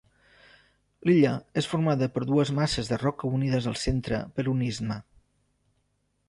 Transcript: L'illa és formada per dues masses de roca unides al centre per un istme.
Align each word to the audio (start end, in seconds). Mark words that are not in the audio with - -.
L'illa 1.09 1.33
és 1.61 1.67
formada 1.73 2.07
per 2.15 2.23
dues 2.29 2.51
masses 2.61 2.89
de 2.93 2.99
roca 3.03 3.31
unides 3.41 3.69
al 3.73 3.79
centre 3.83 4.23
per 4.39 4.47
un 4.57 4.65
istme. 4.71 4.99